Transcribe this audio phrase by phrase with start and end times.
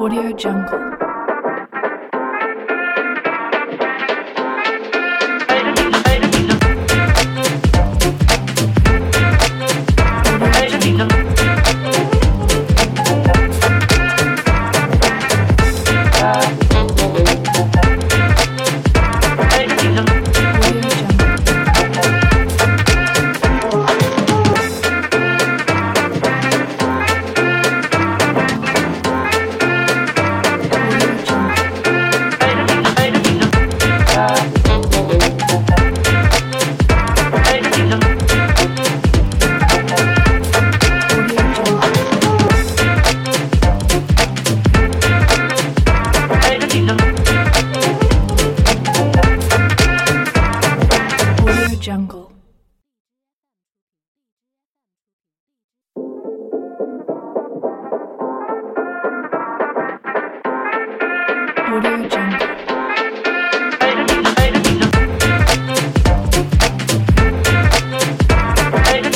[0.00, 1.09] Audio Jungle.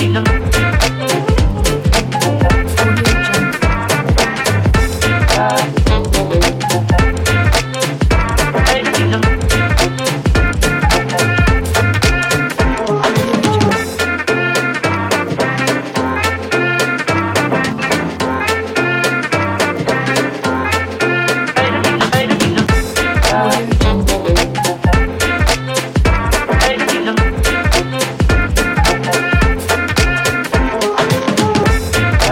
[0.09, 0.34] know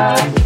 [0.03, 0.42] 아.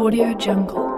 [0.00, 0.89] Audio Jungle.